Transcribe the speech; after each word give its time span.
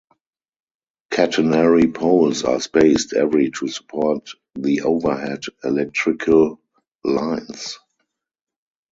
Catenary 1.11 1.91
poles 1.93 2.43
are 2.43 2.59
spaced 2.59 3.13
every 3.13 3.51
to 3.51 3.67
support 3.67 4.31
the 4.55 4.81
overhead 4.81 5.43
electrical 5.63 6.59
lines. 7.03 7.77